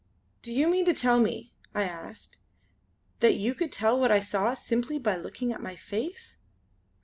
"Do 0.41 0.51
you 0.51 0.67
mean 0.67 0.85
to 0.85 0.95
tell 0.95 1.19
me" 1.19 1.53
I 1.75 1.83
asked 1.83 2.39
"that 3.19 3.35
you 3.35 3.53
could 3.53 3.71
tell 3.71 3.99
what 3.99 4.09
I 4.11 4.17
saw, 4.17 4.55
simply 4.55 4.97
by 4.97 5.15
looking 5.15 5.51
at 5.53 5.61
my 5.61 5.75
face?" 5.75 6.37